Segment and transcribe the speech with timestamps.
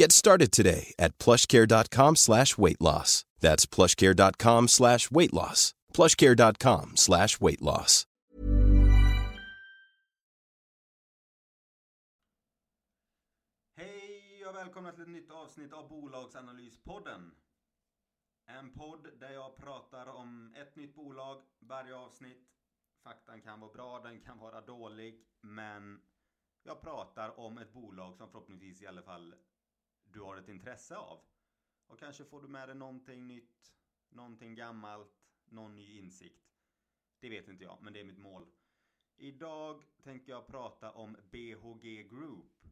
[0.00, 3.24] Get started today at plushcare.com slash weight loss.
[3.40, 5.74] That's plushcare.com slash weight loss.
[5.92, 8.06] plushcare.com slash weight loss.
[13.76, 17.30] Hej och välkomna till ett nytt avsnitt av Bolagsanalyspodden.
[18.46, 22.48] En podd där jag pratar om ett nytt bolag varje avsnitt.
[23.04, 26.00] Faktan kan vara bra, den kan vara dålig, men
[26.62, 29.34] jag pratar om ett bolag som förhoppningsvis i alla fall
[30.12, 31.20] du har ett intresse av.
[31.86, 33.74] Och kanske får du med dig någonting nytt,
[34.08, 36.48] någonting gammalt, någon ny insikt.
[37.20, 38.46] Det vet inte jag, men det är mitt mål.
[39.16, 42.64] Idag tänker jag prata om BHG Group.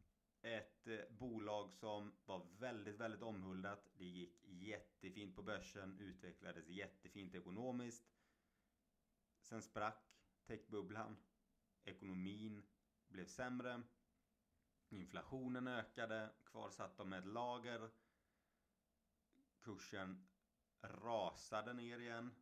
[0.42, 3.90] Ett eh, bolag som var väldigt, väldigt omhuldat.
[3.98, 8.04] Det gick jättefint på börsen, utvecklades jättefint ekonomiskt.
[9.40, 11.16] Sen sprack techbubblan.
[11.84, 12.62] Ekonomin
[13.08, 13.82] blev sämre.
[14.88, 16.30] Inflationen ökade.
[16.44, 17.90] Kvar satt de med ett lager.
[19.60, 20.26] Kursen
[20.82, 22.34] rasade ner igen.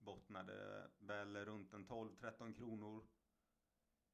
[0.00, 3.06] Bottnade väl runt en 12-13 kronor.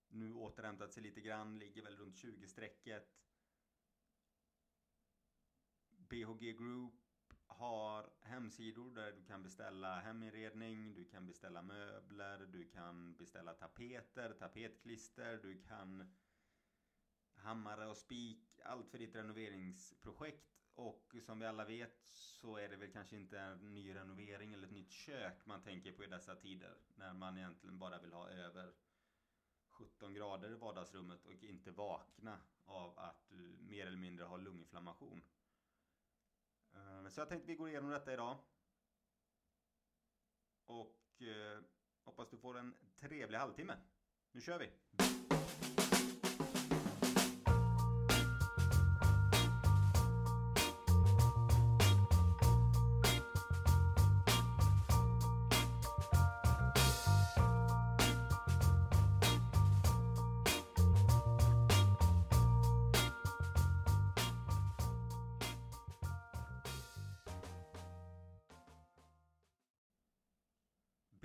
[0.08, 3.18] Nu återhämtat sig lite grann, ligger väl runt 20-strecket.
[5.88, 6.94] BHG Group
[7.46, 14.32] har hemsidor där du kan beställa heminredning, du kan beställa möbler, du kan beställa tapeter,
[14.32, 16.12] tapetklister, du kan
[17.42, 20.48] hammare och spik, allt för ditt renoveringsprojekt.
[20.74, 24.66] Och som vi alla vet så är det väl kanske inte en ny renovering eller
[24.66, 26.76] ett nytt kök man tänker på i dessa tider.
[26.94, 28.72] När man egentligen bara vill ha över
[29.68, 35.22] 17 grader i vardagsrummet och inte vakna av att du mer eller mindre har lunginflammation.
[36.74, 38.38] Eh, så jag tänkte vi går igenom detta idag.
[40.66, 41.62] Och eh,
[42.04, 43.76] hoppas du får en trevlig halvtimme.
[44.32, 45.21] Nu kör vi!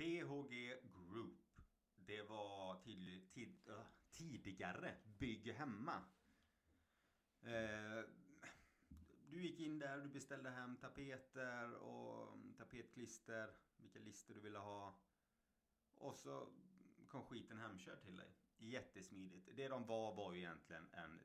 [0.08, 1.60] BHG Group.
[1.96, 3.80] Det var tydlig, tid, uh,
[4.10, 6.04] tidigare Bygg Hemma.
[7.44, 8.04] Uh,
[9.30, 15.00] du gick in där, du beställde hem tapeter och tapetklister, vilka lister du ville ha.
[15.94, 16.48] Och så
[17.08, 18.34] kom skiten hemkörd till dig.
[18.56, 19.48] Jättesmidigt.
[19.56, 21.20] Det de var var ju egentligen en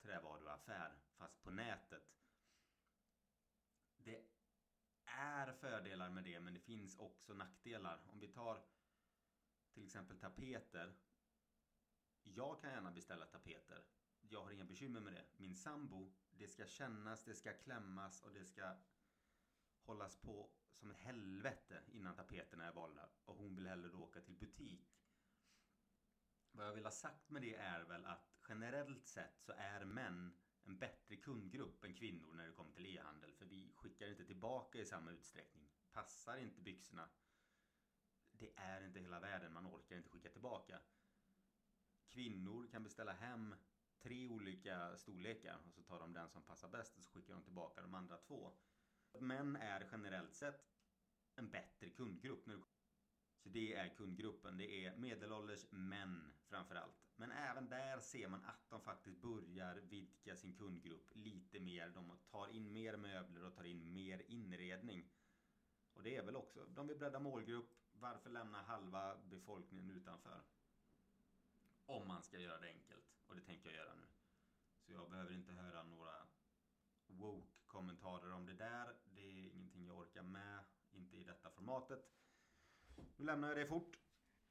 [0.00, 2.14] trävaruaffär, fast på nätet.
[3.96, 4.24] Det
[5.48, 8.00] är fördelar med det men det finns också nackdelar.
[8.12, 8.62] Om vi tar
[9.78, 10.94] till exempel tapeter.
[12.22, 13.84] Jag kan gärna beställa tapeter.
[14.20, 15.26] Jag har inga bekymmer med det.
[15.36, 18.76] Min sambo, det ska kännas, det ska klämmas och det ska
[19.82, 23.08] hållas på som ett helvete innan tapeterna är valda.
[23.24, 24.98] Och hon vill hellre då åka till butik.
[26.52, 30.34] Vad jag vill ha sagt med det är väl att generellt sett så är män
[30.68, 33.32] en bättre kundgrupp än kvinnor när det kommer till e-handel.
[33.32, 35.68] För vi skickar inte tillbaka i samma utsträckning.
[35.92, 37.08] Passar inte byxorna.
[38.32, 40.80] Det är inte hela världen, man orkar inte skicka tillbaka.
[42.08, 43.54] Kvinnor kan beställa hem
[43.98, 47.42] tre olika storlekar och så tar de den som passar bäst och så skickar de
[47.42, 48.52] tillbaka de andra två.
[49.20, 50.68] Män är generellt sett
[51.34, 52.48] en bättre kundgrupp.
[53.38, 54.56] Så det är kundgruppen.
[54.56, 57.07] Det är medelålders män framförallt.
[57.20, 61.88] Men även där ser man att de faktiskt börjar vidga sin kundgrupp lite mer.
[61.88, 65.10] De tar in mer möbler och tar in mer inredning.
[65.92, 67.70] Och det är väl också, de vill bredda målgrupp.
[67.92, 70.42] Varför lämna halva befolkningen utanför?
[71.86, 73.06] Om man ska göra det enkelt.
[73.26, 74.06] Och det tänker jag göra nu.
[74.80, 76.26] Så jag behöver inte höra några
[77.06, 78.96] woke-kommentarer om det där.
[79.04, 80.64] Det är ingenting jag orkar med.
[80.90, 82.12] Inte i detta formatet.
[83.16, 83.98] Nu lämnar jag det fort.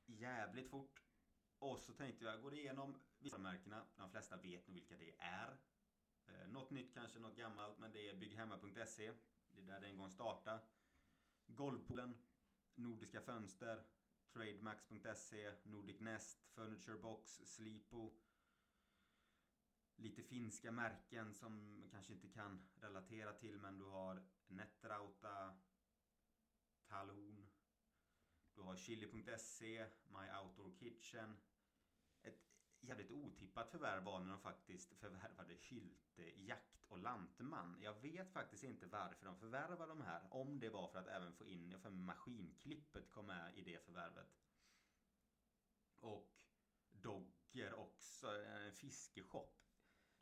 [0.06, 1.07] Jävligt fort.
[1.60, 3.86] Och så tänkte jag jag går igenom vissa märkena.
[3.96, 5.58] De flesta vet nog vilka det är.
[6.26, 7.80] Eh, något nytt kanske, något gammalt.
[7.80, 9.12] Men det är bygghemma.se.
[9.52, 10.60] Det är där det en gång startade.
[11.48, 12.18] Golvpoolen.
[12.76, 13.84] Nordiska Fönster.
[14.34, 15.54] Trademax.se.
[15.64, 16.46] Nordic Nest.
[16.46, 17.42] Furniture Box.
[17.46, 18.14] Slipo.
[19.96, 25.58] Lite finska märken som man kanske inte kan relatera till men du har Netrauta.
[26.88, 27.37] Talon.
[28.58, 31.38] Du har chili.se, My Outdoor Kitchen.
[32.22, 32.40] Ett
[32.80, 37.78] jävligt otippat förvärv var när de faktiskt förvärvade Hylte Jakt och Lantman.
[37.82, 40.28] Jag vet faktiskt inte varför de förvärvade de här.
[40.32, 44.38] Om det var för att även få in, för maskinklippet kom med i det förvärvet.
[46.00, 46.34] Och
[46.92, 49.58] Dogger också, en fiskeshop.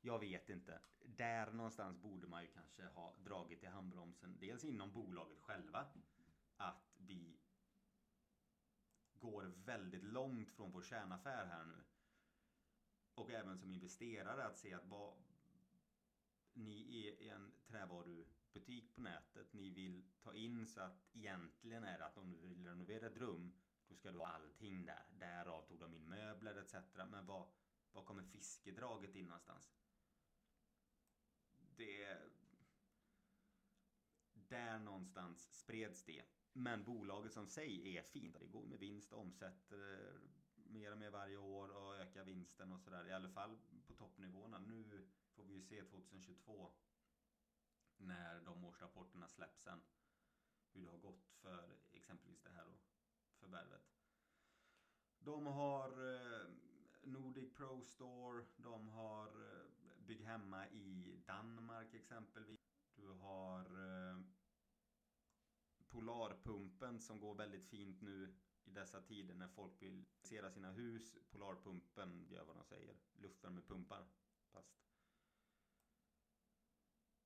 [0.02, 0.82] Jag vet inte.
[1.00, 4.38] Där någonstans borde man ju kanske ha dragit i handbromsen.
[4.40, 5.88] Dels inom bolaget själva.
[6.58, 7.40] Att vi
[9.20, 11.84] går väldigt långt från vår kärnaffär här nu.
[13.16, 15.14] Och även som investerare att se att vad,
[16.54, 19.54] ni är en trävarubutik på nätet.
[19.54, 23.18] Ni vill ta in så att egentligen är det att om du vill renovera ett
[23.18, 23.54] rum
[23.88, 25.06] då ska du ha allting där.
[25.20, 26.76] Därav tog de in möbler etc.
[26.96, 27.48] Men vad,
[27.92, 29.74] vad kommer fiskedraget in någonstans?
[31.76, 32.18] Det...
[34.34, 36.24] Där någonstans spreds det.
[36.58, 38.40] Men bolaget som sig är fint.
[38.40, 40.20] Det går med vinst och omsätter eh,
[40.54, 43.08] mer och mer varje år och ökar vinsten och sådär.
[43.08, 43.58] I alla fall
[43.88, 44.60] på toppnivåerna.
[44.60, 46.72] Nu får vi ju se 2022
[47.98, 49.82] när de årsrapporterna släpps sen.
[50.74, 52.68] Hur det har gått för exempelvis det här
[53.40, 53.96] förvärvet.
[55.20, 56.48] De har eh,
[57.02, 58.46] Nordic Pro Store.
[58.56, 59.66] De har eh,
[60.00, 62.60] Bygg Hemma i Danmark exempelvis.
[62.96, 63.66] Du har
[65.96, 71.18] Polarpumpen som går väldigt fint nu i dessa tider när folk vill sera sina hus.
[71.32, 72.96] Polarpumpen gör vad de säger.
[73.14, 74.06] Luftvärmepumpar.
[74.52, 74.86] Fast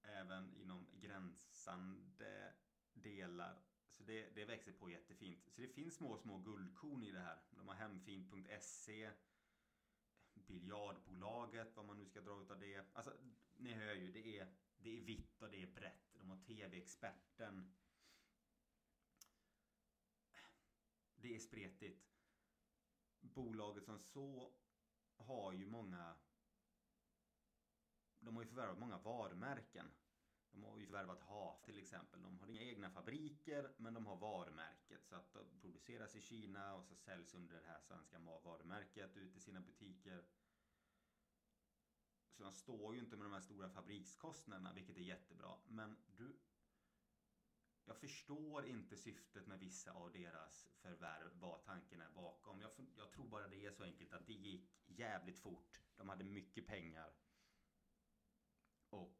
[0.01, 2.53] även inom gränsande
[2.93, 3.61] delar.
[3.91, 5.43] Så det, det växer på jättefint.
[5.43, 7.41] Så det finns små, små guldkorn i det här.
[7.51, 9.11] De har hemfint.se
[10.33, 12.85] Biljardbolaget, vad man nu ska dra ut av det.
[12.93, 13.13] Alltså,
[13.57, 16.13] ni hör ju, det är, det är vitt och det är brett.
[16.13, 17.73] De har TV-experten.
[21.21, 22.05] Det är spretigt.
[23.19, 24.53] Bolaget som så
[25.17, 26.15] har ju många
[28.19, 29.91] de har ju förvärvat många varumärken.
[30.51, 32.21] De har ju förvärvat HAF till exempel.
[32.21, 35.05] De har inga egna fabriker men de har varumärket.
[35.05, 39.35] Så att de produceras i Kina och så säljs under det här svenska varumärket ut
[39.35, 40.25] i sina butiker.
[42.31, 45.57] Så de står ju inte med de här stora fabrikskostnaderna vilket är jättebra.
[45.67, 46.39] Men du
[47.89, 52.61] jag förstår inte syftet med vissa av deras förvärv, vad tanken är bakom.
[52.61, 55.81] Jag, jag, tror bara det är så enkelt att det gick jävligt fort.
[55.97, 57.13] De hade mycket pengar.
[58.89, 59.17] Och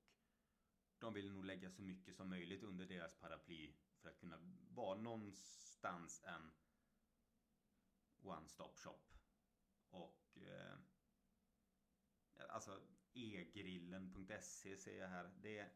[1.00, 4.38] de ville nog lägga så mycket som möjligt under deras paraply för att kunna
[4.70, 6.52] vara någonstans en
[8.22, 9.04] one-stop shop.
[9.90, 10.78] Och eh,
[12.50, 12.82] alltså
[13.14, 15.32] egrillen.se ser jag här.
[15.42, 15.72] Det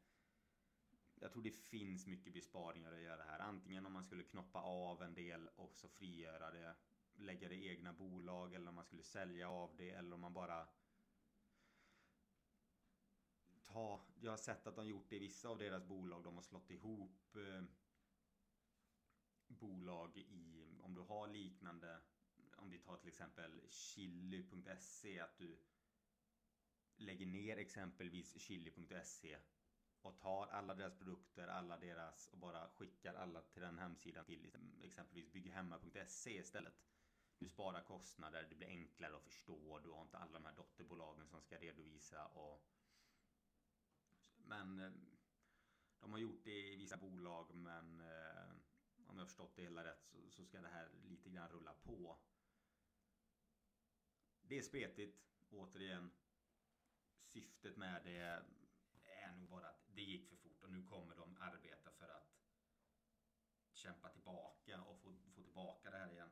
[1.23, 3.39] jag tror det finns mycket besparingar att göra här.
[3.39, 6.75] Antingen om man skulle knoppa av en del och så frigöra det.
[7.15, 10.33] Lägga det i egna bolag eller om man skulle sälja av det eller om man
[10.33, 10.67] bara
[13.61, 16.23] ta, jag har sett att de gjort det i vissa av deras bolag.
[16.23, 17.63] De har slått ihop eh,
[19.47, 21.99] bolag i, om du har liknande,
[22.57, 25.57] om vi tar till exempel chili.se, att du
[26.95, 29.37] lägger ner exempelvis chili.se
[30.05, 34.51] och tar alla deras produkter, alla deras och bara skickar alla till den hemsidan till
[34.83, 36.73] exempelvis bygghemma.se istället.
[37.39, 41.27] Du sparar kostnader, det blir enklare att förstå, du har inte alla de här dotterbolagen
[41.27, 42.67] som ska redovisa och
[44.37, 44.91] Men eh,
[45.99, 48.51] de har gjort det i vissa bolag men eh,
[49.05, 52.17] om jag förstått det hela rätt så, så ska det här lite grann rulla på.
[54.41, 56.11] Det är spretigt, återigen.
[57.19, 58.43] Syftet med det
[59.35, 62.33] nog vara att det gick för fort och nu kommer de arbeta för att
[63.71, 66.31] kämpa tillbaka och få, få tillbaka det här igen.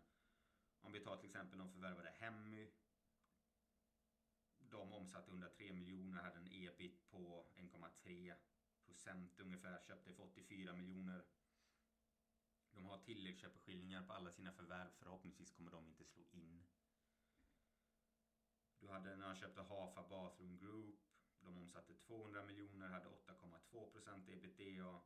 [0.81, 2.71] Om vi tar till exempel de förvärvade Hemmy.
[4.57, 8.35] De omsatte 103 miljoner, hade en ebit på 1,3
[8.85, 11.25] procent ungefär, köpte för 84 miljoner.
[12.73, 14.91] De har tilläggsköpeskillingar på alla sina förvärv.
[14.99, 16.63] Förhoppningsvis kommer de inte slå in.
[18.79, 21.10] Du hade när han köpte Hafa Bathroom Group.
[21.41, 25.01] De omsatte 200 miljoner, hade 8,2 procent ebitda.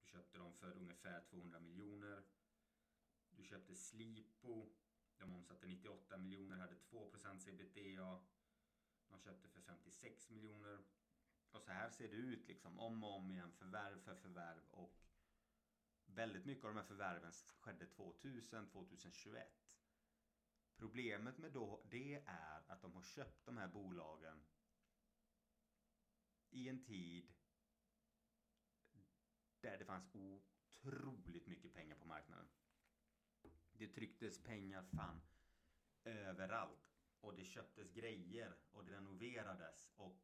[0.00, 2.22] Du köpte dem för ungefär 200 miljoner.
[3.30, 4.68] Du köpte Slipo.
[5.18, 8.20] De omsatte 98 miljoner, hade 2 procent ebitda.
[9.08, 10.84] De köpte för 56 miljoner.
[11.50, 14.62] Och så här ser det ut liksom om och om igen, förvärv för förvärv.
[14.70, 14.96] Och
[16.06, 19.66] väldigt mycket av de här förvärven skedde 2000, 2021.
[20.76, 24.44] Problemet med då det är att de har köpt de här bolagen
[26.50, 27.32] i en tid
[29.60, 32.48] där det fanns otroligt mycket pengar på marknaden.
[33.72, 35.20] Det trycktes pengar fan
[36.04, 36.92] överallt.
[37.20, 39.90] Och det köptes grejer och det renoverades.
[39.96, 40.22] Och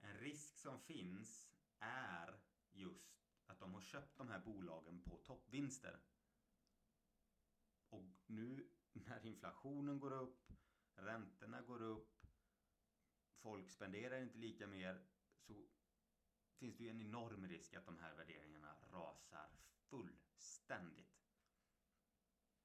[0.00, 6.00] en risk som finns är just att de har köpt de här bolagen på toppvinster.
[7.88, 10.52] Och nu när inflationen går upp,
[10.94, 12.11] räntorna går upp,
[13.42, 15.04] folk spenderar inte lika mer
[15.40, 15.68] så
[16.58, 19.50] finns det ju en enorm risk att de här värderingarna rasar
[19.90, 21.22] fullständigt.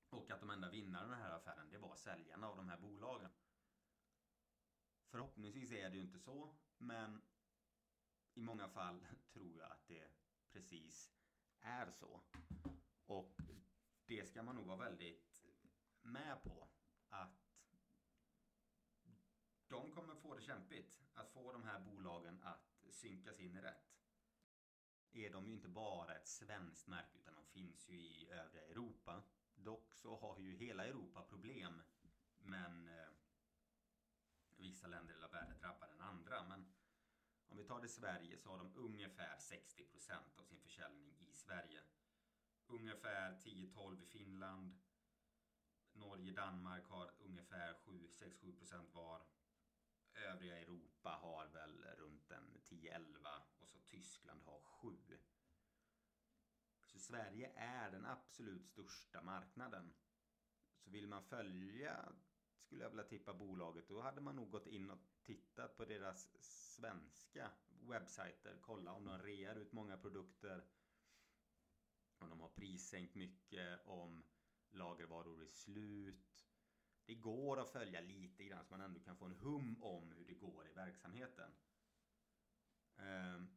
[0.10, 2.78] Och att de enda vinnarna i den här affären, det var säljarna av de här
[2.78, 3.32] bolagen.
[5.10, 7.22] Förhoppningsvis är det ju inte så, men
[8.34, 10.08] i många fall tror jag att det
[10.52, 11.14] precis
[11.60, 12.22] är så.
[13.06, 13.42] Och
[14.06, 15.46] det ska man nog vara väldigt
[16.02, 16.68] med på.
[17.10, 17.47] Att
[19.68, 23.98] de kommer få det kämpigt att få de här bolagen att synkas in rätt.
[25.12, 29.24] Är de ju inte bara ett svenskt märke utan de finns ju i övriga Europa.
[29.56, 31.82] Dock så har ju hela Europa problem.
[32.38, 33.10] Men eh,
[34.58, 36.44] vissa länder i världen drabbar den andra.
[36.44, 36.74] Men
[37.48, 41.82] om vi tar det Sverige så har de ungefär 60% av sin försäljning i Sverige.
[42.68, 44.80] Ungefär 10-12 i Finland.
[45.94, 49.22] Norge, Danmark har ungefär 6-7% var.
[50.18, 53.28] Övriga Europa har väl runt en 10-11
[53.60, 54.98] och så Tyskland har 7.
[56.86, 59.94] Så Sverige är den absolut största marknaden.
[60.78, 62.14] Så vill man följa,
[62.60, 66.38] skulle jag vilja tippa bolaget, då hade man nog gått in och tittat på deras
[66.42, 68.58] svenska webbsajter.
[68.62, 70.66] Kolla om de rear ut många produkter.
[72.20, 73.86] Om de har prissänkt mycket.
[73.86, 74.24] Om
[74.70, 76.47] lagervaror är slut.
[77.08, 80.26] Det går att följa lite grann så man ändå kan få en hum om hur
[80.26, 81.52] det går i verksamheten.
[82.98, 83.50] Ehm,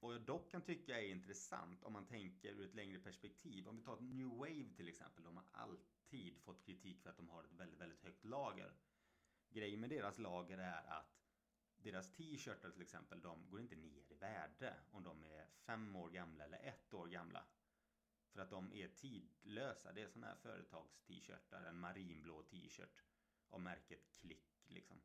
[0.00, 3.68] Och jag dock kan tycka är intressant om man tänker ur ett längre perspektiv.
[3.68, 5.24] Om vi tar New Wave till exempel.
[5.24, 8.74] De har alltid fått kritik för att de har ett väldigt, väldigt högt lager.
[9.50, 11.16] Grejen med deras lager är att
[11.76, 16.10] deras t-shirtar till exempel, de går inte ner i värde om de är fem år
[16.10, 17.46] gamla eller ett år gamla.
[18.36, 19.92] För att de är tidlösa.
[19.92, 21.62] Det är sådana här företags-t-shirtar.
[21.62, 23.04] En marinblå t-shirt
[23.48, 25.00] av märket Klick liksom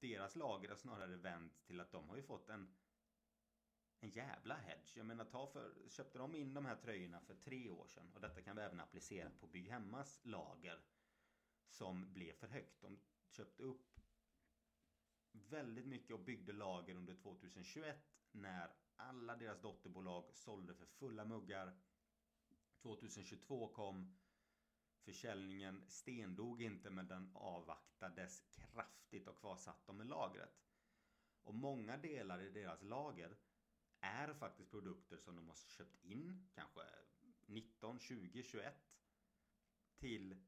[0.00, 2.74] deras lager har snarare vänt till att de har ju fått en
[4.00, 4.96] en jävla hedge.
[4.96, 8.20] Jag menar, ta för, köpte de in de här tröjorna för tre år sedan och
[8.20, 10.80] detta kan vi även applicera på Bygghemmas lager
[11.68, 12.80] som blev för högt.
[12.80, 14.00] De köpte upp
[15.32, 17.96] väldigt mycket och byggde lager under 2021
[18.30, 21.78] när alla deras dotterbolag sålde för fulla muggar.
[22.82, 24.16] 2022 kom
[25.06, 30.62] Försäljningen stendog inte men den avvaktades kraftigt och kvar satt de med lagret.
[31.42, 33.36] Och många delar i deras lager
[34.00, 36.80] är faktiskt produkter som de har köpt in kanske
[37.46, 38.74] 19, 20, 21
[39.96, 40.44] till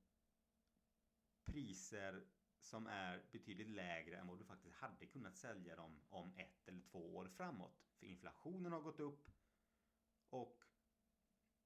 [1.45, 2.27] priser
[2.69, 6.83] som är betydligt lägre än vad du faktiskt hade kunnat sälja dem om ett eller
[6.83, 7.81] två år framåt.
[7.99, 9.31] För inflationen har gått upp
[10.31, 10.65] och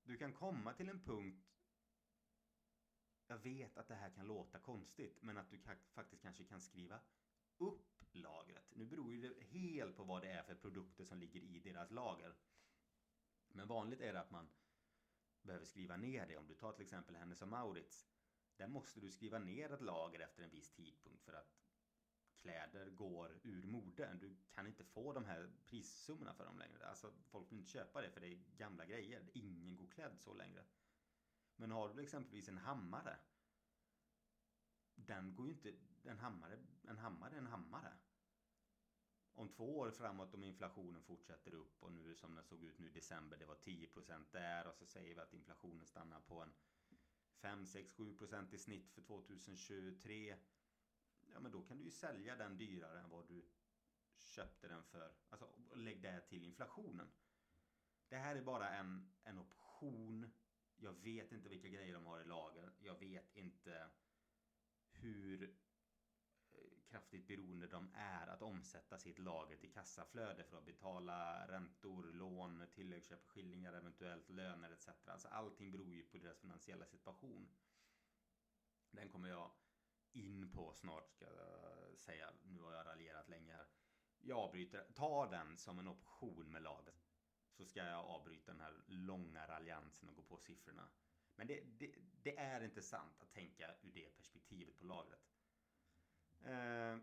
[0.03, 1.53] du kan komma till en punkt
[3.27, 5.59] jag vet att det här kan låta konstigt, men att du
[5.95, 7.01] faktiskt kanske kan skriva
[7.59, 8.65] upp lagret.
[8.75, 11.91] Nu beror ju det helt på vad det är för produkter som ligger i deras
[11.91, 12.35] lager.
[13.49, 14.49] Men vanligt är det att man
[15.43, 16.37] behöver skriva ner det.
[16.37, 18.09] Om du tar till exempel Hennes och Maurits.
[18.57, 21.63] Där måste du skriva ner ett lager efter en viss tidpunkt för att
[22.43, 24.15] kläder går ur mode.
[24.21, 26.87] Du kan inte få de här prissummorna för dem längre.
[26.87, 29.31] Alltså folk vill inte köpa det för det är gamla grejer.
[29.33, 30.65] Ingen går klädd så längre.
[31.57, 33.19] Men har du exempelvis en hammare.
[34.95, 35.75] Den går ju inte...
[36.05, 37.93] En hammare, en hammare är en hammare.
[39.35, 42.87] Om två år framåt om inflationen fortsätter upp och nu som den såg ut nu
[42.87, 46.53] i december det var 10% där och så säger vi att inflationen stannar på en
[47.43, 50.37] 5, 6, 7 procent i snitt för 2023.
[51.33, 53.49] Ja men då kan du ju sälja den dyrare än vad du
[54.17, 55.15] köpte den för.
[55.29, 57.09] Alltså lägg det till inflationen.
[58.09, 60.31] Det här är bara en, en option.
[60.77, 62.73] Jag vet inte vilka grejer de har i lager.
[62.79, 63.91] Jag vet inte
[64.93, 65.57] hur
[66.93, 72.67] kraftigt beroende de är att omsätta sitt lager till kassaflöde för att betala räntor, lån,
[72.71, 74.89] tilläggsköpeskillingar, eventuellt löner etc.
[75.07, 77.49] Alltså allting beror ju på deras finansiella situation.
[78.91, 79.51] Den kommer jag
[80.13, 82.31] in på snart ska jag säga.
[82.43, 83.67] Nu har jag raljerat länge här.
[84.21, 84.87] Jag avbryter.
[84.95, 87.09] Ta den som en option med laget.
[87.51, 90.89] Så ska jag avbryta den här långa raljansen och gå på siffrorna.
[91.35, 95.33] Men det, det, det är inte sant att tänka ur det perspektivet på lagret.
[96.45, 96.97] Eh,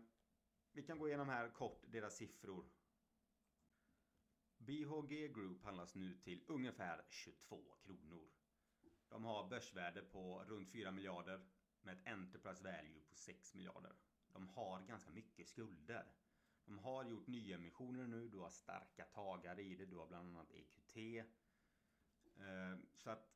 [0.72, 2.64] vi kan gå igenom här kort deras siffror.
[4.58, 8.28] BHG Group handlas nu till ungefär 22 kronor.
[9.08, 11.46] De har börsvärde på runt 4 miljarder
[11.82, 13.92] med ett Enterprise Value på 6 miljarder.
[14.32, 16.06] De har ganska mycket skulder.
[16.64, 20.50] De har gjort nyemissioner nu, du har starka tagare i det, du har bland annat
[20.50, 20.96] EQT.
[22.36, 23.30] Eh, så att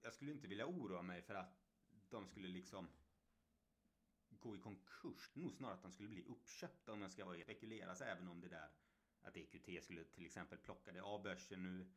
[0.00, 1.60] jag skulle inte vilja oroa mig för att
[2.08, 2.88] de skulle liksom
[4.36, 5.30] gå i konkurs.
[5.34, 8.48] Nog snarare att de skulle bli uppköpta om jag ska vara spekuleras även om det
[8.48, 8.70] där
[9.22, 11.92] att EQT skulle till exempel plocka det av börsen nu,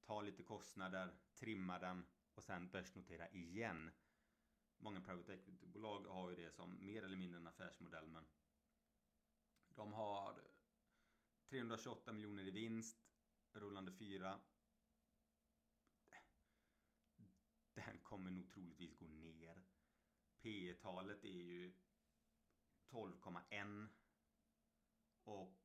[0.00, 3.90] ta lite kostnader, trimma den och sen börsnotera igen.
[4.78, 8.26] Många private equity-bolag har ju det som mer eller mindre en affärsmodell men
[9.74, 10.42] de har
[11.48, 12.96] 328 miljoner i vinst,
[13.52, 14.40] rullande fyra.
[17.74, 19.62] Den kommer nog troligtvis gå ner.
[20.42, 21.72] P talet är ju
[22.90, 23.88] 12,1.
[25.24, 25.58] Och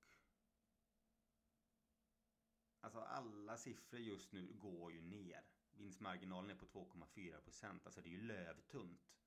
[2.81, 5.43] Alltså alla siffror just nu går ju ner.
[5.71, 7.85] Vinstmarginalen är på 2,4 procent.
[7.85, 9.17] Alltså det är ju lövtunt.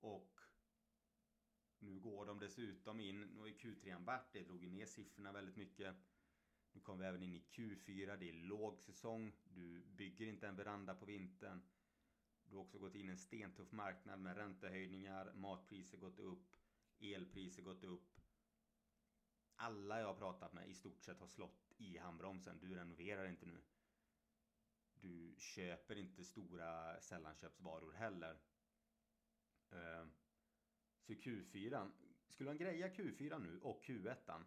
[0.00, 0.40] Och
[1.78, 5.32] nu går de dessutom in, nu har ju Q3 varit, det drog ju ner siffrorna
[5.32, 5.96] väldigt mycket.
[6.72, 10.94] Nu kommer vi även in i Q4, det är lågsäsong, du bygger inte en veranda
[10.94, 11.62] på vintern.
[12.50, 16.56] Du har också gått in i en stentuff marknad med räntehöjningar, matpriser gått upp,
[17.00, 18.20] elpriser gått upp.
[19.54, 22.58] Alla jag har pratat med i stort sett har slått i handbromsen.
[22.60, 23.62] Du renoverar inte nu.
[24.94, 28.40] Du köper inte stora sällanköpsvaror heller.
[29.70, 30.06] Eh,
[31.00, 31.90] så Q4,
[32.28, 34.44] skulle han greja Q4 nu och Q1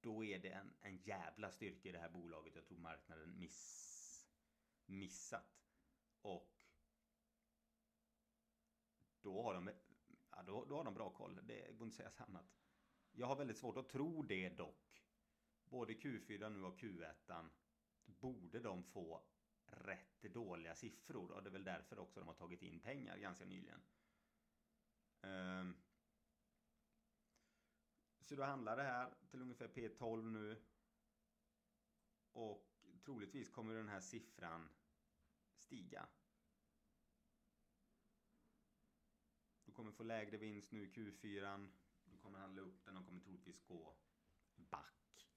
[0.00, 2.54] då är det en, en jävla styrka i det här bolaget.
[2.54, 4.28] Jag tror marknaden miss,
[4.86, 5.61] missat.
[6.22, 6.64] Och
[9.20, 9.70] då har de,
[10.30, 11.40] ja, då, då har de bra koll.
[11.42, 12.46] Det går inte att säga annat.
[13.12, 15.04] Jag har väldigt svårt att tro det dock.
[15.64, 17.48] Både Q4 nu och Q1
[18.04, 19.22] borde de få
[19.66, 21.30] rätt dåliga siffror.
[21.30, 23.82] Och det är väl därför också de har tagit in pengar ganska nyligen.
[25.20, 25.76] Um,
[28.20, 30.62] så då handlar det här till ungefär P12 nu.
[32.32, 32.68] Och
[33.04, 34.68] troligtvis kommer den här siffran
[35.72, 36.08] stiga.
[39.64, 41.68] Du kommer få lägre vinst nu i Q4.
[42.04, 43.96] Du kommer handla upp den och kommer troligtvis gå
[44.56, 45.28] back.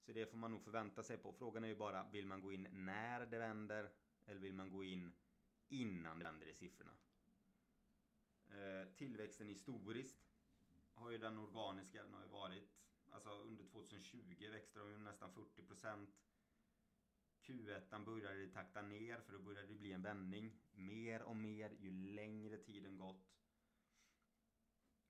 [0.00, 1.32] Så det får man nog förvänta sig på.
[1.32, 3.90] Frågan är ju bara, vill man gå in när det vänder?
[4.26, 5.12] Eller vill man gå in
[5.68, 6.96] innan det vänder i siffrorna?
[8.48, 10.26] Eh, tillväxten historiskt
[10.94, 12.68] har ju den organiska, den har ju varit,
[13.10, 16.10] alltså under 2020 växte de ju nästan 40 procent.
[17.46, 20.60] Q1 började det takta ner för då började det bli en vändning.
[20.72, 23.34] Mer och mer ju längre tiden gått.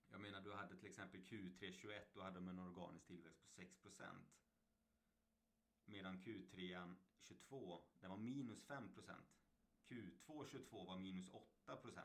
[0.07, 3.61] Jag menar du hade till exempel Q3 21, då hade de en organisk tillväxt på
[3.61, 4.25] 6%.
[5.85, 8.89] Medan Q3 22, den var minus 5%.
[9.87, 11.31] Q2 22 var minus
[11.65, 12.01] 8%.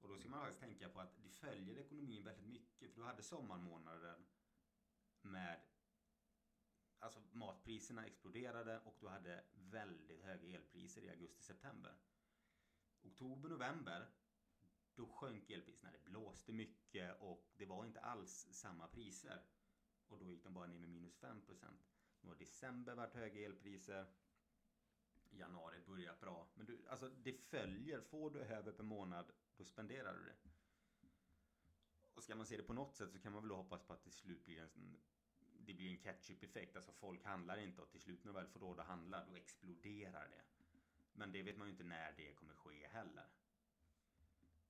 [0.00, 2.92] Och då ska man faktiskt tänka på att det följer ekonomin väldigt mycket.
[2.92, 4.24] För du hade sommarmånaden
[5.22, 5.60] med
[7.02, 11.94] Alltså matpriserna exploderade och du hade väldigt höga elpriser i augusti-september.
[13.02, 14.10] Oktober, november
[14.94, 15.92] då sjönk elpriserna.
[15.92, 19.42] Det blåste mycket och det var inte alls samma priser.
[20.08, 21.40] Och då gick de bara ner med minus 5%.
[22.20, 24.06] Nu har december varit höga elpriser.
[25.30, 26.48] Januari börjat bra.
[26.54, 28.00] Men du, alltså det följer.
[28.00, 30.36] Får du över per månad då spenderar du det.
[32.14, 34.04] Och ska man se det på något sätt så kan man väl hoppas på att
[34.04, 34.96] det slut blir en,
[35.66, 36.76] det blir en catch-up effekt.
[36.76, 39.36] Alltså folk handlar inte och till slut när de väl får råd att handla då
[39.36, 40.42] exploderar det.
[41.12, 43.26] Men det vet man ju inte när det kommer ske heller.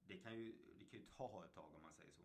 [0.07, 2.23] Det kan ju, det kan ju ta ett tag om man säger så.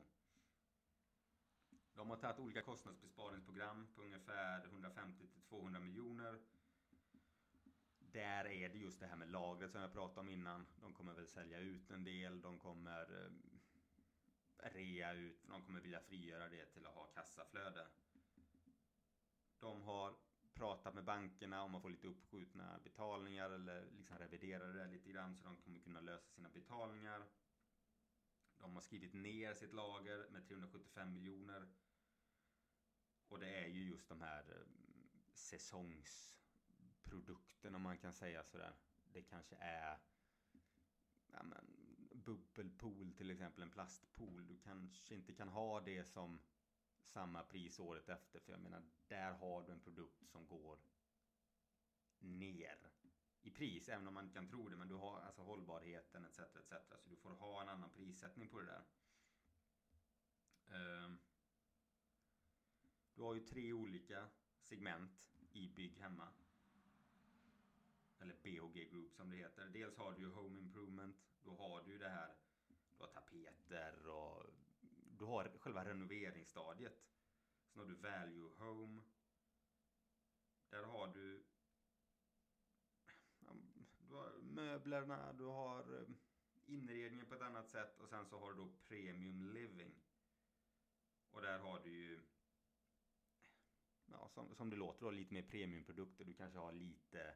[1.94, 6.40] De har tagit olika kostnadsbesparingsprogram på ungefär 150 till 200 miljoner.
[8.00, 10.68] där är det just det här med lagret som jag pratade om innan.
[10.82, 12.42] De kommer väl sälja ut en del.
[12.42, 13.32] De kommer eh,
[14.70, 15.44] rea ut.
[15.48, 17.88] De kommer vilja frigöra det till att ha kassaflöde.
[19.60, 20.16] De har
[20.54, 25.36] pratat med bankerna om att få lite uppskjutna betalningar eller liksom revidera det lite grann
[25.36, 27.26] så de kommer kunna lösa sina betalningar.
[28.58, 31.68] De har skrivit ner sitt lager med 375 miljoner.
[33.28, 34.56] Och det är ju just de här eh,
[35.34, 38.76] säsongsprodukterna om man kan säga sådär.
[39.14, 40.00] Det kanske är
[41.32, 41.66] ja, men,
[42.12, 44.48] bubbelpool till exempel, en plastpool.
[44.48, 46.40] Du kanske inte kan ha det som
[47.08, 48.40] samma pris året efter.
[48.40, 50.80] För jag menar, där har du en produkt som går
[52.20, 52.78] ner
[53.42, 53.90] i pris.
[53.90, 54.76] Även om man kan tro det.
[54.76, 56.40] Men du har alltså hållbarheten etc.
[56.40, 56.74] etc.
[57.00, 58.84] Så du får ha en annan prissättning på det där.
[60.70, 61.18] Ehm.
[63.16, 64.28] Du har ju tre olika
[64.62, 66.28] segment i Bygg Hemma.
[68.20, 69.70] Eller BHG Group som det heter.
[69.70, 71.18] Dels har du ju Home Improvement.
[71.44, 72.36] Då har du ju det här.
[72.98, 74.46] Du har tapeter och
[75.20, 77.06] du har själva renoveringsstadiet.
[77.68, 79.02] Sen har du Value Home.
[80.70, 81.46] Där har du,
[83.98, 86.08] du har möblerna, du har eh,
[86.66, 89.96] inredningen på ett annat sätt och sen så har du då Premium Living.
[91.32, 92.20] Och där har du ju
[94.06, 96.26] ja, som, som det låter då, lite mer premiumprodukter.
[96.26, 97.36] Du kanske har lite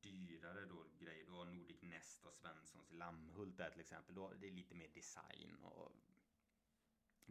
[0.00, 1.26] dyrare då grejer.
[1.26, 4.14] Du har Nordic Nest och Svenssons i Lammhult där till exempel.
[4.14, 5.92] Då, det är lite mer design och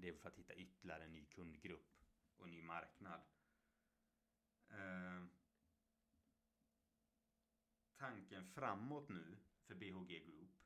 [0.01, 1.93] det är för att hitta ytterligare en ny kundgrupp
[2.37, 3.21] och en ny marknad.
[4.69, 5.23] Eh,
[7.95, 10.57] tanken framåt nu för BHG Group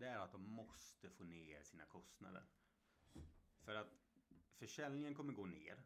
[0.00, 2.44] det är att de måste få ner sina kostnader.
[3.64, 3.88] För att
[4.58, 5.82] försäljningen kommer gå ner.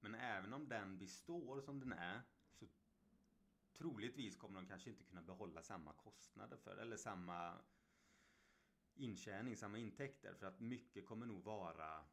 [0.00, 2.68] Men även om den består som den är så
[3.72, 7.58] troligtvis kommer de kanske inte kunna behålla samma kostnader för eller samma
[9.00, 10.34] intjäning, samma intäkter.
[10.34, 12.04] För att mycket kommer nog vara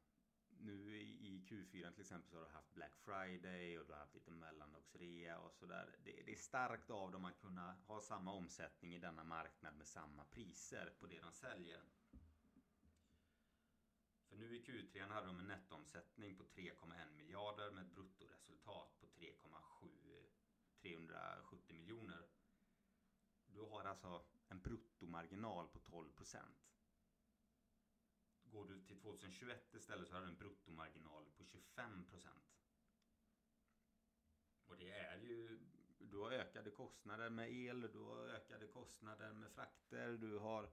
[0.59, 4.15] nu i Q4 till exempel så har du haft Black Friday och du har haft
[4.15, 5.95] lite mellandagsrea och sådär.
[6.03, 9.87] Det, det är starkt av dem att kunna ha samma omsättning i denna marknad med
[9.87, 11.81] samma priser på det de säljer.
[14.29, 19.05] För nu i Q3 hade de en nettoomsättning på 3,1 miljarder med ett bruttoresultat på
[19.05, 19.87] 3,7
[20.81, 22.27] 370 miljoner.
[23.45, 26.66] Du har alltså en bruttomarginal på 12 procent.
[28.51, 32.57] Går du till 2021 istället så har du en bruttomarginal på 25 procent.
[34.65, 35.59] Och det är ju...
[35.99, 40.69] Du har ökade kostnader med el, du har ökade kostnader med frakter, du har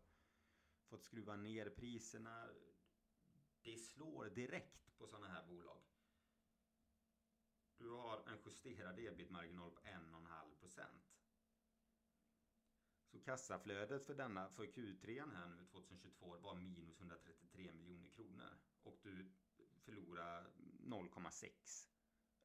[0.87, 2.49] fått skruva ner priserna.
[3.63, 5.83] Det slår direkt på sådana här bolag.
[7.77, 11.24] Du har en justerad ebit-marginal på 1,5 procent.
[13.14, 18.59] Så kassaflödet för denna, för Q3 här nu 2022 var minus 133 miljoner kronor.
[18.83, 19.33] Och du
[19.79, 20.50] förlorar
[20.81, 21.88] 0,6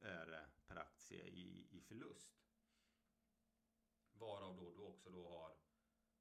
[0.00, 2.40] öre per aktie i, i förlust.
[4.12, 5.56] Varav då du också då har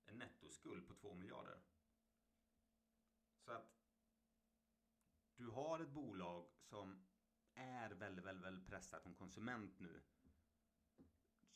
[0.06, 1.62] en nettoskuld på 2 miljarder.
[3.46, 3.80] Så att
[5.36, 7.06] du har ett bolag som
[7.54, 10.02] är väldigt, väldigt, väldigt pressat som konsument nu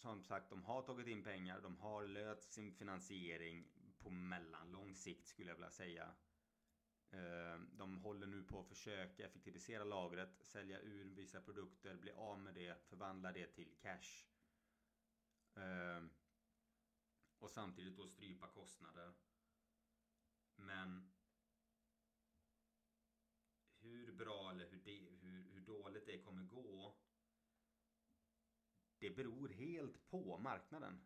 [0.04, 3.68] som sagt, de har tagit in pengar, de har löst sin finansiering
[4.00, 6.16] på mellanlång sikt skulle jag vilja säga.
[7.10, 12.40] Eh, de håller nu på att försöka effektivisera lagret, sälja ur vissa produkter, bli av
[12.40, 14.28] med det, förvandla det till cash.
[15.56, 16.04] Eh,
[17.40, 19.14] och samtidigt då strypa kostnader.
[20.56, 21.12] Men
[23.80, 26.96] hur bra eller hur, det, hur, hur dåligt det kommer gå
[29.04, 31.02] det beror helt på marknaden.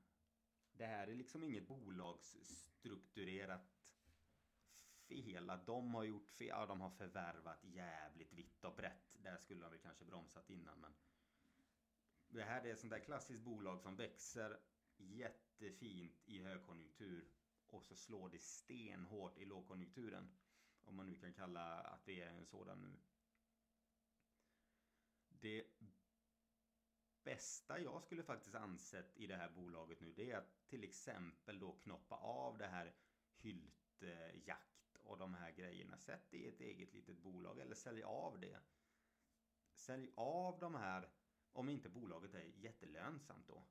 [0.72, 3.78] Det här är liksom inget bolagsstrukturerat
[5.08, 5.50] fel.
[5.50, 6.48] Att de har gjort fel.
[6.48, 9.14] Ja, de har förvärvat jävligt vitt och brett.
[9.14, 10.80] Där skulle de väl kanske bromsat innan.
[10.80, 10.94] Men
[12.28, 14.60] det här är ett sånt där klassiskt bolag som växer
[14.98, 17.28] jättefint i högkonjunktur.
[17.68, 20.38] Och så slår det stenhårt i lågkonjunkturen.
[20.84, 23.00] Om man nu kan kalla att det är en sådan nu.
[25.30, 25.64] Det
[27.28, 31.60] bästa jag skulle faktiskt ansett i det här bolaget nu det är att till exempel
[31.60, 32.94] då knoppa av det här
[33.36, 35.98] hyltjakt och de här grejerna.
[35.98, 38.60] Sätt det i ett eget litet bolag eller sälj av det.
[39.74, 41.10] Sälj av de här
[41.52, 43.64] om inte bolaget är jättelönsamt då.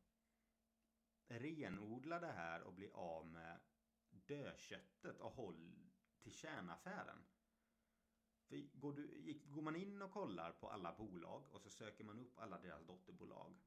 [1.29, 3.61] Renodla det här och bli av med
[4.11, 5.91] dödköttet och håll
[6.23, 7.25] till kärnaffären.
[8.49, 12.19] För går, du, går man in och kollar på alla bolag och så söker man
[12.19, 13.59] upp alla deras dotterbolag.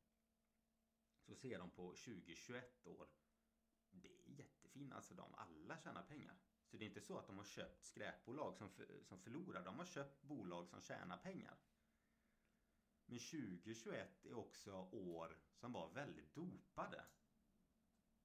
[1.22, 3.08] Så ser de på 2021 år.
[3.92, 4.94] Det är jättefint.
[4.94, 6.40] Alltså de alla tjänar pengar.
[6.66, 9.66] Så det är inte så att de har köpt skräpbolag som, för, som förlorar.
[9.66, 11.58] De har köpt bolag som tjänar pengar.
[13.06, 17.06] Men 2021 är också år som var väldigt dopade.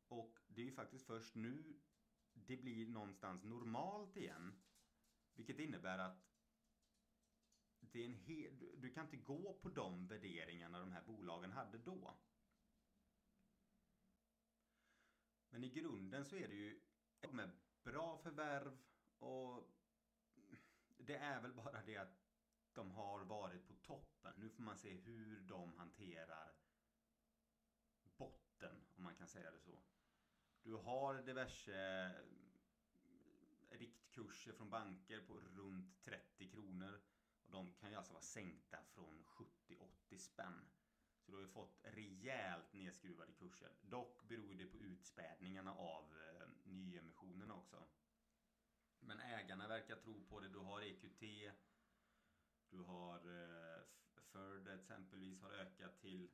[0.08, 1.80] Och det är ju faktiskt först nu
[2.34, 4.62] det blir någonstans normalt igen.
[5.34, 6.33] Vilket innebär att
[7.92, 11.78] det är en hel, du kan inte gå på de värderingarna de här bolagen hade
[11.78, 12.16] då.
[15.50, 16.80] Men i grunden så är det ju
[17.30, 17.50] med
[17.82, 18.78] bra förvärv
[19.18, 19.70] och
[20.98, 22.24] det är väl bara det att
[22.72, 24.32] de har varit på toppen.
[24.36, 26.52] Nu får man se hur de hanterar
[28.16, 29.82] botten, om man kan säga det så.
[30.62, 32.10] Du har diverse
[33.70, 37.00] riktkurser från banker på runt 30 kronor.
[37.46, 40.70] Och de kan ju alltså vara sänkta från 70-80 spänn.
[41.20, 43.72] Så du har ju fått rejält nedskruvade kurser.
[43.82, 47.86] Dock beror det på utspädningarna av eh, nyemissionerna också.
[49.00, 50.48] Men ägarna verkar tro på det.
[50.48, 51.22] Du har EQT.
[52.70, 53.82] Du har eh,
[54.34, 56.30] Ferd exempelvis har ökat till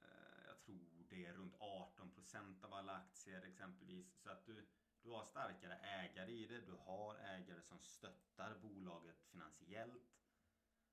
[0.00, 4.20] eh, jag tror det är runt 18% av alla aktier exempelvis.
[4.22, 4.66] Så att du,
[5.06, 6.60] du har starkare ägare i det.
[6.60, 10.22] Du har ägare som stöttar bolaget finansiellt.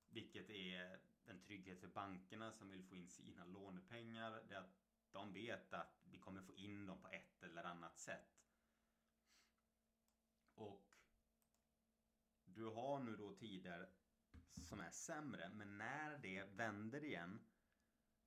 [0.10, 4.44] Vilket är en trygghet för bankerna som vill få in sina lånepengar.
[4.50, 4.74] Det att
[5.12, 8.44] de vet att vi kommer få in dem på ett eller annat sätt.
[10.56, 10.90] Och
[12.46, 13.90] du har nu då tider
[14.70, 15.50] som är sämre.
[15.50, 17.40] Men när det vänder igen.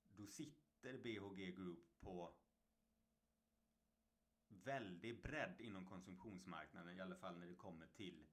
[0.09, 2.35] Då sitter BHG Group på
[4.65, 6.97] väldig bredd inom konsumtionsmarknaden.
[6.97, 8.27] I alla fall när det kommer till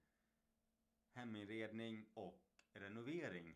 [1.12, 2.42] heminredning och
[2.74, 3.56] renovering.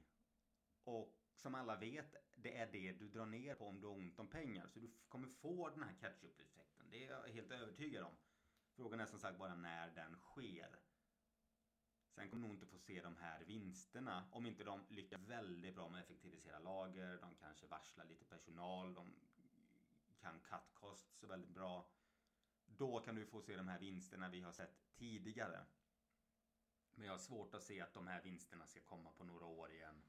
[0.83, 4.19] Och som alla vet, det är det du drar ner på om du har ont
[4.19, 4.67] om pengar.
[4.67, 6.89] Så du kommer få den här catch-up-effekten.
[6.89, 8.13] Det är jag helt övertygad om.
[8.75, 10.79] Frågan är som sagt bara när den sker.
[12.09, 15.75] Sen kommer du nog inte få se de här vinsterna om inte de lyckas väldigt
[15.75, 17.17] bra med att effektivisera lager.
[17.21, 18.93] De kanske varslar lite personal.
[18.93, 19.13] De
[20.21, 21.89] kan cut costs väldigt bra.
[22.67, 25.65] Då kan du få se de här vinsterna vi har sett tidigare.
[26.95, 29.71] Men jag har svårt att se att de här vinsterna ska komma på några år
[29.71, 30.01] igen.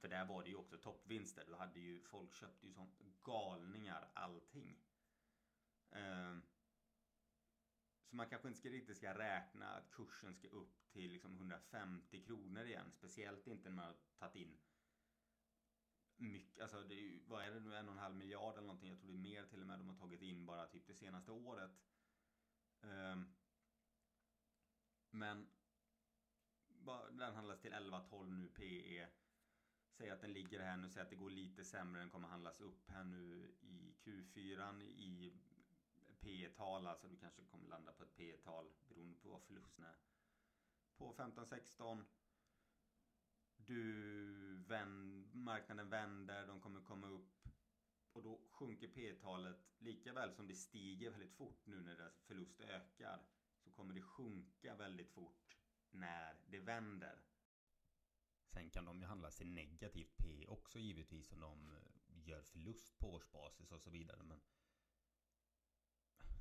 [0.00, 1.44] För där var det ju också toppvinster.
[1.46, 2.90] Du hade ju, folk köpte ju som
[3.22, 4.78] galningar allting.
[5.96, 6.38] Uh,
[8.04, 12.22] så man kanske inte ska, riktigt ska räkna att kursen ska upp till liksom 150
[12.22, 12.90] kronor igen.
[12.92, 14.58] Speciellt inte när man har tagit in
[16.18, 18.66] mycket, alltså det är ju, vad är det nu, en och en halv miljard eller
[18.66, 18.88] någonting.
[18.88, 20.94] Jag tror det är mer till och med de har tagit in bara typ det
[20.94, 21.70] senaste året.
[22.82, 23.34] Ehm,
[25.10, 25.48] men
[27.10, 29.08] den handlas till 11-12 nu PE.
[29.90, 32.00] Säg att den ligger här nu, säg att det går lite sämre.
[32.00, 35.32] Den kommer handlas upp här nu i Q4 i
[36.20, 37.08] P tal alltså.
[37.08, 39.96] Du kanske kommer landa på ett P tal beroende på vad förlusten är.
[40.96, 42.04] På 15-16.
[43.56, 47.37] Du vänd, marknaden vänder, de kommer komma upp.
[48.12, 52.20] Och då sjunker P talet lika väl som det stiger väldigt fort nu när deras
[52.20, 53.26] förlust ökar.
[53.64, 55.56] Så kommer det sjunka väldigt fort
[55.90, 57.24] när det vänder.
[58.46, 62.98] Sen kan de ju handlas till negativt P också givetvis om de eh, gör förlust
[62.98, 64.22] på årsbasis och så vidare.
[64.22, 64.40] Men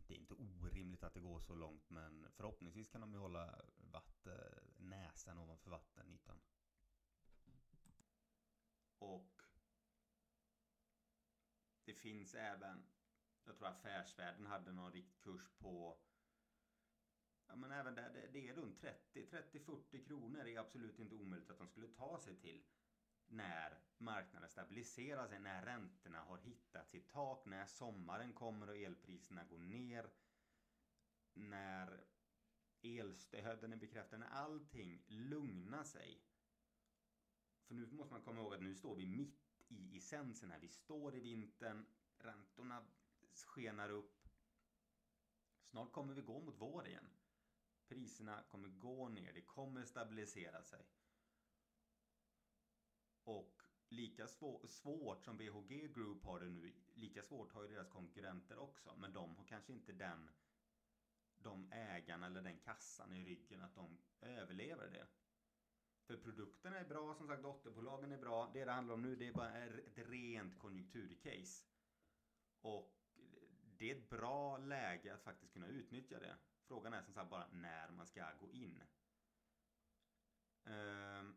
[0.07, 3.61] det är inte orimligt att det går så långt men förhoppningsvis kan de ju hålla
[3.77, 6.41] vatten, näsan ovanför vattenytan.
[8.99, 9.36] Och
[11.87, 12.83] det finns även,
[13.45, 15.99] jag tror affärsvärlden hade någon riktkurs på
[17.47, 21.57] Ja men även där, det är runt 30, 30-40 kronor är absolut inte omöjligt att
[21.57, 22.63] de skulle ta sig till
[23.27, 29.43] när marknaden stabiliserar sig, när räntorna har hittat sitt tak, när sommaren kommer och elpriserna
[29.43, 30.09] går ner.
[31.33, 32.03] När
[32.81, 36.23] elstöden är bekräftade, när allting lugnar sig.
[37.67, 40.59] För nu måste man komma ihåg att nu står vi mitt i essensen här.
[40.59, 41.85] Vi står i vintern,
[42.17, 42.85] räntorna
[43.45, 44.29] skenar upp.
[45.63, 47.09] Snart kommer vi gå mot vår igen.
[47.87, 50.85] Priserna kommer gå ner, det kommer stabilisera sig.
[53.23, 54.27] Och lika
[54.67, 58.95] svårt som BHG Group har det nu, lika svårt har ju deras konkurrenter också.
[58.97, 60.29] Men de har kanske inte den
[61.43, 65.07] de ägarna eller den kassan i ryggen att de överlever det.
[66.07, 68.49] För produkterna är bra, som sagt dotterbolagen är bra.
[68.53, 71.65] Det det handlar om nu det är bara ett rent konjunkturcase.
[72.61, 72.93] Och
[73.77, 76.37] det är ett bra läge att faktiskt kunna utnyttja det.
[76.67, 78.83] Frågan är som sagt bara när man ska gå in.
[80.65, 81.35] Ehm,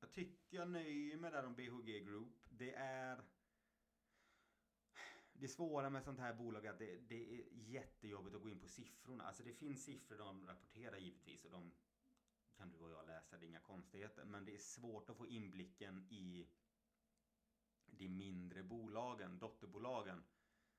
[0.00, 2.44] jag tycker jag nöjer mig där om BHG Group.
[2.50, 3.24] Det är
[5.32, 8.60] det svåra med sånt här bolag är att det, det, är jättejobbigt att gå in
[8.60, 9.24] på siffrorna.
[9.24, 11.72] Alltså det finns siffror de rapporterar givetvis och de
[12.56, 14.24] kan du och jag läsa, det är inga konstigheter.
[14.24, 16.48] Men det är svårt att få inblicken i
[17.86, 20.24] de mindre bolagen, dotterbolagen.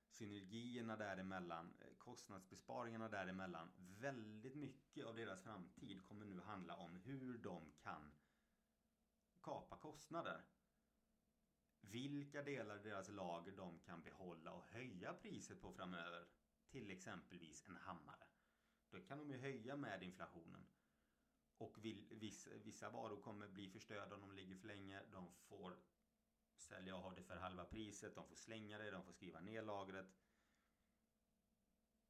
[0.10, 3.72] Synergierna däremellan, eh, kostnadsbesparingarna däremellan.
[3.78, 8.12] Väldigt mycket av deras framtid kommer nu handla om hur de kan
[9.42, 10.46] kapa kostnader.
[11.82, 16.28] Vilka delar av deras lager de kan behålla och höja priset på framöver.
[16.70, 18.28] Till exempelvis en hammare.
[18.90, 20.66] Då kan de ju höja med inflationen.
[21.58, 21.78] Och
[22.10, 25.02] vissa, vissa varor kommer bli förstörda om de ligger för länge.
[25.12, 25.78] De får
[26.58, 28.16] sälja och ha det för halva priset.
[28.16, 30.18] De får slänga det, de får skriva ner lagret.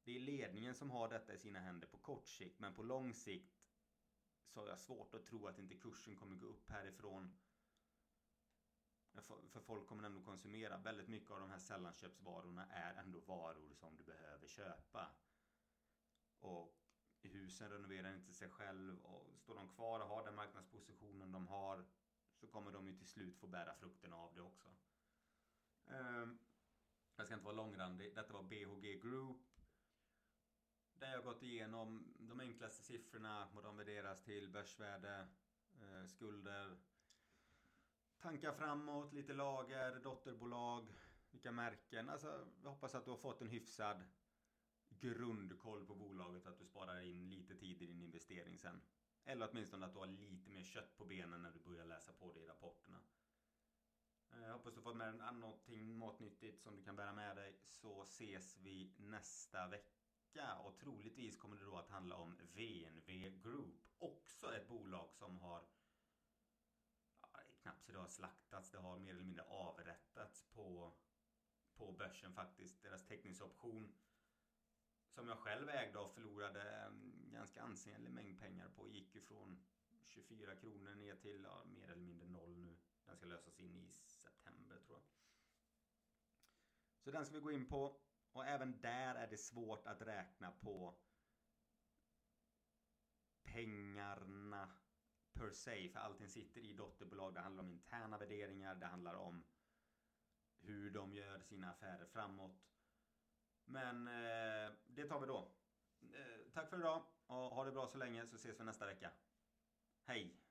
[0.04, 2.58] Det är ledningen som har detta i sina händer på kort sikt.
[2.58, 3.58] Men på lång sikt
[4.48, 7.38] så har jag svårt att tro att inte kursen kommer gå upp härifrån.
[9.48, 10.78] För folk kommer ändå konsumera.
[10.78, 15.10] Väldigt mycket av de här sällanköpsvarorna är ändå varor som du behöver köpa.
[16.40, 16.77] Och
[17.22, 21.48] i husen renoverar inte sig själv och står de kvar och har den marknadspositionen de
[21.48, 21.84] har
[22.34, 24.68] så kommer de ju till slut få bära frukten av det också.
[25.86, 26.38] Ehm,
[27.16, 28.14] jag ska inte vara långrandig.
[28.14, 29.40] Detta var BHG Group.
[30.94, 35.28] Där jag gått igenom de enklaste siffrorna, vad de värderas till, börsvärde,
[35.80, 36.76] eh, skulder,
[38.18, 40.94] tankar framåt, lite lager, dotterbolag,
[41.30, 42.08] vilka märken.
[42.08, 44.04] Alltså, jag hoppas att du har fått en hyfsad
[45.00, 48.80] grundkoll på bolaget, att du sparar in lite tid i din investering sen.
[49.24, 52.32] Eller åtminstone att du har lite mer kött på benen när du börjar läsa på
[52.32, 53.00] dig i rapporterna.
[54.32, 57.58] Eh, jag hoppas du fått med dig någonting matnyttigt som du kan bära med dig.
[57.62, 60.58] Så ses vi nästa vecka.
[60.64, 63.84] Och troligtvis kommer det då att handla om VNV Group.
[63.98, 65.62] Också ett bolag som har
[67.20, 67.28] ja,
[67.62, 68.70] knappt så det har slaktats.
[68.70, 70.92] Det har mer eller mindre avrättats på,
[71.76, 72.82] på börsen faktiskt.
[72.82, 73.92] Deras teckningsoption
[75.10, 79.64] som jag själv ägde och förlorade en ganska ansenlig mängd pengar på gick ju från
[80.06, 82.76] 24 kronor ner till ja, mer eller mindre noll nu.
[83.06, 85.08] Den ska lösas in i september tror jag.
[87.00, 88.00] Så den ska vi gå in på.
[88.32, 90.94] Och även där är det svårt att räkna på
[93.42, 94.70] pengarna
[95.32, 95.88] per se.
[95.88, 97.34] För allting sitter i dotterbolag.
[97.34, 98.74] Det handlar om interna värderingar.
[98.74, 99.44] Det handlar om
[100.60, 102.64] hur de gör sina affärer framåt.
[103.68, 105.48] Men eh, det tar vi då.
[106.02, 109.10] Eh, tack för idag och ha det bra så länge så ses vi nästa vecka.
[110.04, 110.47] Hej!